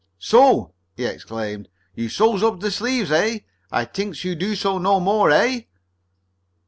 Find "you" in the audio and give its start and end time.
1.93-2.09, 4.23-4.33